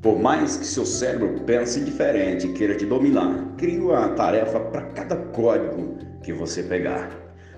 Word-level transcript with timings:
Por 0.00 0.16
mais 0.16 0.56
que 0.56 0.64
seu 0.64 0.86
cérebro 0.86 1.40
pense 1.44 1.80
diferente 1.80 2.46
e 2.46 2.52
queira 2.52 2.76
te 2.76 2.86
dominar, 2.86 3.54
crie 3.56 3.80
uma 3.80 4.10
tarefa 4.10 4.60
para 4.60 4.82
cada 4.82 5.16
código 5.16 5.98
que 6.22 6.32
você 6.32 6.62
pegar. 6.62 7.10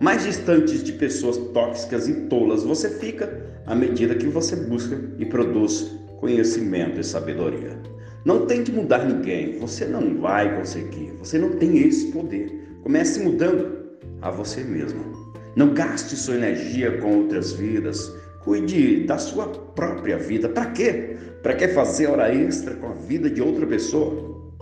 Mais 0.00 0.24
distantes 0.24 0.82
de 0.82 0.92
pessoas 0.94 1.38
tóxicas 1.52 2.08
e 2.08 2.22
tolas 2.22 2.64
você 2.64 2.90
fica 2.98 3.46
à 3.66 3.74
medida 3.74 4.16
que 4.16 4.26
você 4.26 4.56
busca 4.56 5.00
e 5.16 5.24
produz 5.24 5.96
conhecimento 6.18 6.98
e 6.98 7.04
sabedoria. 7.04 7.78
Não 8.24 8.46
tente 8.46 8.72
mudar 8.72 9.04
ninguém, 9.04 9.58
você 9.60 9.84
não 9.84 10.18
vai 10.20 10.56
conseguir, 10.56 11.12
você 11.18 11.38
não 11.38 11.50
tem 11.50 11.86
esse 11.86 12.10
poder. 12.10 12.50
Comece 12.82 13.20
mudando 13.20 13.84
a 14.20 14.30
você 14.30 14.64
mesmo. 14.64 15.32
Não 15.54 15.72
gaste 15.72 16.16
sua 16.16 16.34
energia 16.34 16.98
com 16.98 17.18
outras 17.18 17.52
vidas, 17.52 18.12
Cuide 18.44 19.04
da 19.04 19.16
sua 19.16 19.46
própria 19.48 20.18
vida. 20.18 20.50
Para 20.50 20.66
quê? 20.66 21.16
Para 21.42 21.54
que 21.54 21.66
fazer 21.68 22.08
hora 22.08 22.32
extra 22.32 22.74
com 22.74 22.88
a 22.88 22.92
vida 22.92 23.30
de 23.30 23.40
outra 23.40 23.66
pessoa? 23.66 24.52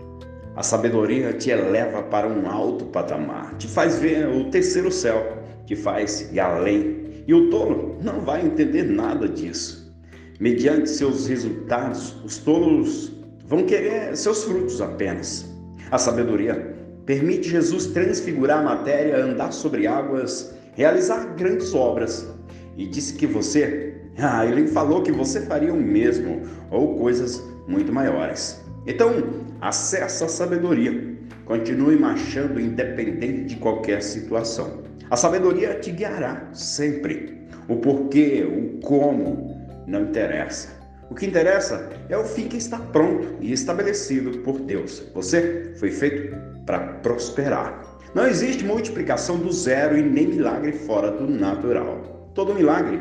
A 0.55 0.63
sabedoria 0.63 1.33
te 1.33 1.51
eleva 1.51 2.01
para 2.05 2.29
um 2.29 2.49
alto 2.49 2.85
patamar, 2.87 3.57
te 3.57 3.67
faz 3.67 3.99
ver 3.99 4.29
o 4.29 4.51
terceiro 4.51 4.93
céu, 4.93 5.37
te 5.67 5.75
faz 5.75 6.33
ir 6.33 6.39
além. 6.39 7.25
E 7.27 7.35
o 7.35 7.51
tolo 7.51 7.97
não 8.01 8.21
vai 8.21 8.47
entender 8.47 8.85
nada 8.85 9.29
disso. 9.29 9.93
Mediante 10.39 10.89
seus 10.89 11.27
resultados, 11.27 12.15
os 12.25 12.39
tolos 12.39 13.13
vão 13.47 13.65
querer 13.65 14.17
seus 14.17 14.45
frutos 14.45 14.80
apenas. 14.80 15.45
A 15.91 15.99
sabedoria 15.99 16.73
permite 17.05 17.49
Jesus 17.49 17.87
transfigurar 17.87 18.61
a 18.61 18.63
matéria, 18.63 19.25
andar 19.25 19.53
sobre 19.53 19.89
águas, 19.89 20.55
realizar 20.75 21.35
grandes 21.35 21.75
obras 21.75 22.29
e 22.77 22.87
disse 22.87 23.15
que 23.15 23.27
você, 23.27 23.95
ah, 24.19 24.45
ele 24.47 24.67
falou 24.69 25.03
que 25.03 25.13
você 25.13 25.43
faria 25.43 25.73
o 25.73 25.77
mesmo 25.77 26.43
ou 26.71 26.96
coisas 26.96 27.43
muito 27.66 27.93
maiores. 27.93 28.63
Então, 28.87 29.13
acesse 29.60 30.24
a 30.24 30.29
sabedoria. 30.29 31.13
Continue 31.45 31.96
marchando 31.96 32.61
independente 32.61 33.45
de 33.45 33.57
qualquer 33.57 34.02
situação. 34.02 34.83
A 35.11 35.16
sabedoria 35.16 35.74
te 35.74 35.91
guiará 35.91 36.49
sempre. 36.52 37.46
O 37.69 37.77
porquê, 37.77 38.45
o 38.45 38.80
como, 38.80 39.57
não 39.87 40.02
interessa. 40.02 40.68
O 41.11 41.15
que 41.15 41.27
interessa 41.27 41.91
é 42.09 42.16
o 42.16 42.24
fim 42.24 42.49
que 42.49 42.57
está 42.57 42.79
pronto 42.79 43.37
e 43.41 43.52
estabelecido 43.52 44.39
por 44.39 44.59
Deus. 44.61 45.02
Você 45.15 45.73
foi 45.77 45.91
feito 45.91 46.35
para 46.65 46.79
prosperar. 47.02 47.99
Não 48.15 48.27
existe 48.27 48.65
multiplicação 48.65 49.39
do 49.39 49.52
zero 49.52 49.99
e 49.99 50.02
nem 50.02 50.29
milagre 50.29 50.73
fora 50.73 51.11
do 51.11 51.29
natural. 51.29 52.21
Todo 52.35 52.55
milagre 52.55 52.99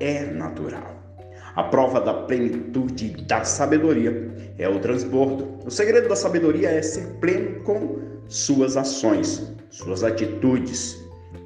é 0.00 0.24
natural. 0.24 0.96
A 1.54 1.62
prova 1.62 2.00
da 2.00 2.14
plenitude 2.14 3.10
da 3.28 3.44
sabedoria 3.44 4.34
é 4.58 4.68
o 4.68 4.80
transbordo. 4.80 5.58
O 5.64 5.70
segredo 5.70 6.08
da 6.08 6.16
sabedoria 6.16 6.68
é 6.68 6.82
ser 6.82 7.06
pleno 7.20 7.60
com 7.60 7.98
suas 8.26 8.76
ações, 8.76 9.52
suas 9.70 10.02
atitudes. 10.02 10.98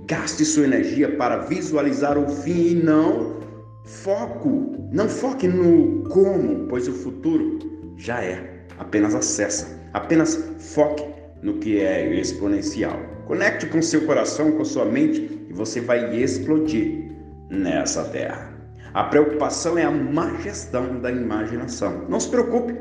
Gaste 0.06 0.44
sua 0.44 0.64
energia 0.64 1.14
para 1.16 1.38
visualizar 1.38 2.16
o 2.16 2.26
fim 2.26 2.68
e 2.68 2.74
não 2.74 3.40
foco. 3.84 4.88
Não 4.90 5.08
foque 5.08 5.46
no 5.46 6.08
como, 6.08 6.66
pois 6.68 6.88
o 6.88 6.92
futuro 6.92 7.58
já 7.98 8.22
é. 8.22 8.64
Apenas 8.78 9.14
acessa. 9.14 9.78
Apenas 9.92 10.36
foque 10.58 11.04
no 11.42 11.54
que 11.54 11.80
é 11.80 12.14
exponencial. 12.14 12.98
Conecte 13.26 13.66
com 13.66 13.82
seu 13.82 14.06
coração, 14.06 14.52
com 14.52 14.64
sua 14.64 14.84
mente 14.84 15.46
e 15.50 15.52
você 15.52 15.80
vai 15.80 16.16
explodir 16.16 17.06
nessa 17.50 18.04
terra. 18.04 18.56
A 18.94 19.04
preocupação 19.04 19.76
é 19.76 19.84
a 19.84 19.90
má 19.90 20.34
gestão 20.40 21.00
da 21.00 21.10
imaginação. 21.10 22.06
Não 22.08 22.18
se 22.18 22.30
preocupe, 22.30 22.74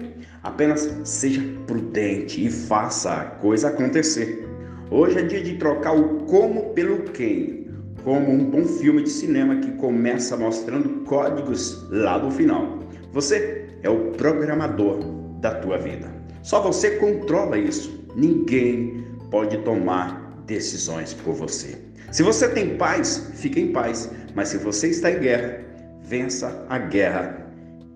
apenas 0.44 0.90
seja 1.04 1.42
prudente 1.68 2.46
e 2.46 2.50
faça 2.50 3.14
a 3.14 3.26
coisa 3.26 3.68
acontecer. 3.68 4.48
Hoje 4.90 5.20
é 5.20 5.24
dia 5.24 5.44
de 5.44 5.58
trocar 5.58 5.94
o 5.94 6.20
como 6.26 6.74
pelo 6.74 7.04
quem, 7.12 7.68
como 8.04 8.32
um 8.32 8.50
bom 8.50 8.64
filme 8.64 9.04
de 9.04 9.10
cinema 9.10 9.58
que 9.58 9.72
começa 9.74 10.38
mostrando 10.38 11.04
códigos 11.04 11.86
lá 11.90 12.18
no 12.18 12.32
final. 12.32 12.80
Você 13.12 13.68
é 13.84 13.90
o 13.90 14.12
programador 14.12 15.00
da 15.42 15.56
tua 15.56 15.78
vida. 15.78 16.08
Só 16.44 16.62
você 16.62 16.92
controla 16.92 17.58
isso. 17.58 18.06
Ninguém 18.16 19.04
pode 19.30 19.58
tomar 19.60 20.25
decisões 20.46 21.14
por 21.14 21.34
você. 21.34 21.78
Se 22.12 22.24
você 22.24 22.48
tem 22.48 22.78
paz, 22.78 23.30
fique 23.36 23.60
em 23.60 23.72
paz. 23.72 24.10
Mas 24.34 24.50
se 24.50 24.58
você 24.58 24.90
está 24.90 25.12
em 25.12 25.20
guerra, 25.20 25.60
vença 26.02 26.66
a 26.70 26.78
guerra 26.78 27.46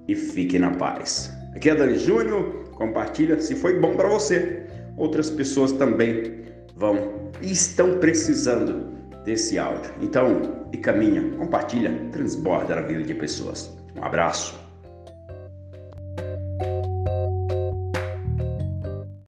e 0.08 0.16
fique 0.16 0.58
na 0.58 0.72
paz. 0.72 1.32
Aqui 1.56 1.70
é 1.70 1.76
Dani 1.76 1.98
Júnior, 1.98 2.70
compartilha 2.72 3.40
se 3.40 3.56
foi 3.56 3.80
bom 3.80 3.96
para 3.96 4.08
você. 4.08 4.64
Outras 4.98 5.30
pessoas 5.30 5.72
também 5.74 6.44
vão 6.76 7.30
e 7.42 7.52
estão 7.52 8.00
precisando 8.00 8.90
desse 9.24 9.58
áudio. 9.58 9.92
Então, 10.02 10.66
e 10.72 10.78
caminha, 10.78 11.22
compartilha, 11.38 11.92
transborda 12.12 12.76
a 12.76 12.82
vida 12.82 13.04
de 13.04 13.14
pessoas. 13.14 13.72
Um 13.96 14.04
abraço. 14.04 14.69